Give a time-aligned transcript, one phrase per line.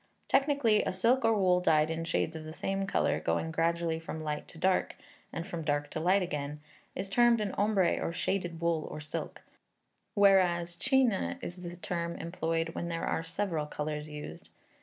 [0.27, 4.23] Technically, a silk or wool dyed in shades of the same colour, going gradually from
[4.23, 4.95] light to dark,
[5.31, 6.59] and from dark to light again,
[6.95, 9.43] is termed an ombre, or shaded wool or silk,
[10.15, 11.11] whereas chine
[11.43, 14.49] is the term employed when there are several colours used.